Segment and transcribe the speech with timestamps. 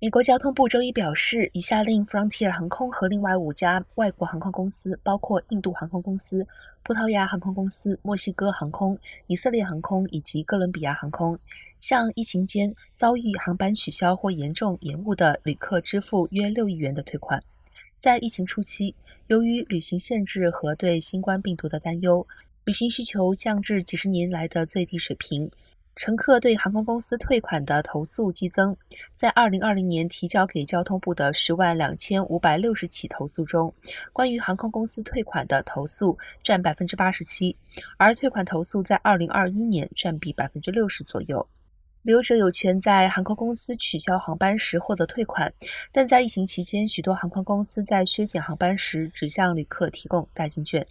[0.00, 6.46] 美国交通部周一表示，已下令 Frontier 航空和另外五家外国航空公司，包括印度航空公司、
[6.84, 11.36] 葡萄牙航空公司、墨西哥航空、以色列航空以及哥伦比亚航空，
[11.80, 17.42] 向疫情间遭遇航班取消或严重延误的旅客支付约六亿元的退款。
[17.98, 18.94] 在疫情初期，
[19.26, 22.24] 由于旅行限制和对新冠病毒的担忧，
[22.64, 25.50] 旅行需求降至几十年来的最低水平。
[25.98, 28.74] 乘客对航空公司退款的投诉激增，
[29.16, 33.74] 在二零二零年提交给交通部的十万两千五百六十起投诉中，
[34.12, 37.56] 关于航空公司退款的投诉占百分之八十七，
[37.96, 41.44] 而退款投诉在二零二一年占比百分之六十左右。
[42.02, 45.52] 旅游者有权在航空公司取消航班时获得退款，
[45.90, 50.86] 但在疫情期间，许多航空公司在削减航班时只向旅客提供代金券。